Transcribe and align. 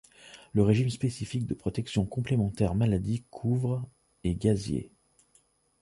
Le 0.53 0.63
régime 0.63 0.89
spécifique 0.89 1.45
de 1.45 1.53
protection 1.53 2.07
complémentaire 2.07 2.73
maladie 2.73 3.23
couvre 3.29 3.87
et 4.23 4.33
gaziers. 4.35 4.91